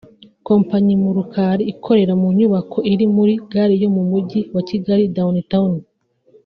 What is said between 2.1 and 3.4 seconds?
mu nyubako iri muri